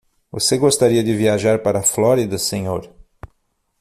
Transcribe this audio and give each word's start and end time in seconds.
Você 0.31 0.57
gostaria 0.57 1.03
de 1.03 1.13
viajar 1.15 1.61
para 1.61 1.77
a 1.77 1.83
Flórida, 1.83 2.35
senhor? 2.39 2.91